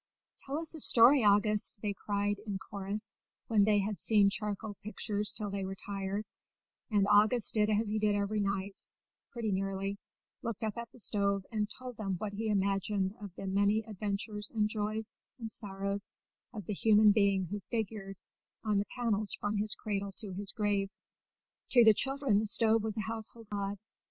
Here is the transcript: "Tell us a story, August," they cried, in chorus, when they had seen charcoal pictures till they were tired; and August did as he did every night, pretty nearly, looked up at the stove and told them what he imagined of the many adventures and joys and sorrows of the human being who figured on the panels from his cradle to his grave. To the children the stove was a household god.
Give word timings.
"Tell 0.39 0.57
us 0.57 0.73
a 0.73 0.79
story, 0.79 1.23
August," 1.23 1.77
they 1.83 1.93
cried, 1.93 2.39
in 2.47 2.57
chorus, 2.57 3.13
when 3.45 3.65
they 3.65 3.77
had 3.81 3.99
seen 3.99 4.31
charcoal 4.31 4.75
pictures 4.83 5.31
till 5.31 5.51
they 5.51 5.63
were 5.63 5.75
tired; 5.85 6.25
and 6.89 7.05
August 7.07 7.53
did 7.53 7.69
as 7.69 7.89
he 7.89 7.99
did 7.99 8.15
every 8.15 8.39
night, 8.39 8.87
pretty 9.29 9.51
nearly, 9.51 9.99
looked 10.41 10.63
up 10.63 10.75
at 10.75 10.89
the 10.91 10.97
stove 10.97 11.45
and 11.51 11.69
told 11.69 11.97
them 11.97 12.15
what 12.17 12.33
he 12.33 12.49
imagined 12.49 13.13
of 13.21 13.35
the 13.35 13.45
many 13.45 13.83
adventures 13.87 14.49
and 14.49 14.67
joys 14.69 15.13
and 15.37 15.51
sorrows 15.51 16.09
of 16.51 16.65
the 16.65 16.73
human 16.73 17.11
being 17.11 17.45
who 17.45 17.61
figured 17.69 18.17
on 18.65 18.79
the 18.79 18.87
panels 18.97 19.35
from 19.35 19.57
his 19.57 19.75
cradle 19.75 20.11
to 20.13 20.33
his 20.33 20.51
grave. 20.51 20.89
To 21.73 21.83
the 21.83 21.93
children 21.93 22.39
the 22.39 22.47
stove 22.47 22.81
was 22.81 22.97
a 22.97 23.01
household 23.01 23.49
god. 23.51 23.77